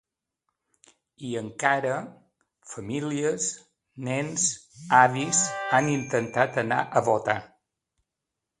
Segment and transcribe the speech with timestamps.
[1.27, 1.97] I encara:
[2.71, 3.49] Famílies,
[4.09, 4.49] nens,
[5.03, 7.39] avis han intentat anar a votar.